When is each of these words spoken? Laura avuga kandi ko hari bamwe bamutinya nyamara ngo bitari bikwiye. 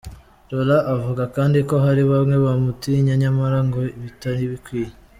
Laura 0.55 0.77
avuga 0.95 1.23
kandi 1.35 1.57
ko 1.69 1.75
hari 1.85 2.03
bamwe 2.11 2.35
bamutinya 2.45 3.13
nyamara 3.21 3.57
ngo 3.67 3.79
bitari 4.03 4.43
bikwiye. 4.53 4.91